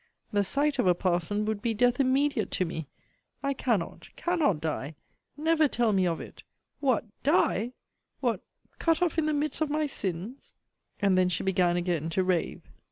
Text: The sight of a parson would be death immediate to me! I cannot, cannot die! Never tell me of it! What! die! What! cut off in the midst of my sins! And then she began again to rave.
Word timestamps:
The 0.31 0.43
sight 0.43 0.79
of 0.79 0.87
a 0.87 0.95
parson 0.95 1.45
would 1.45 1.61
be 1.61 1.75
death 1.75 1.99
immediate 1.99 2.49
to 2.53 2.65
me! 2.65 2.87
I 3.43 3.53
cannot, 3.53 4.09
cannot 4.15 4.59
die! 4.59 4.95
Never 5.37 5.67
tell 5.67 5.93
me 5.93 6.07
of 6.07 6.19
it! 6.19 6.41
What! 6.79 7.05
die! 7.21 7.73
What! 8.19 8.41
cut 8.79 9.03
off 9.03 9.19
in 9.19 9.27
the 9.27 9.33
midst 9.35 9.61
of 9.61 9.69
my 9.69 9.85
sins! 9.85 10.55
And 11.03 11.19
then 11.19 11.29
she 11.29 11.43
began 11.43 11.77
again 11.77 12.09
to 12.09 12.23
rave. 12.23 12.63